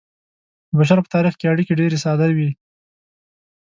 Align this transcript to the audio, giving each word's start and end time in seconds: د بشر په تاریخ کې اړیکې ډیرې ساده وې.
د 0.69 0.71
بشر 0.79 0.97
په 1.03 1.09
تاریخ 1.15 1.33
کې 1.37 1.51
اړیکې 1.53 1.73
ډیرې 1.79 1.97
ساده 2.05 2.27
وې. 2.35 2.49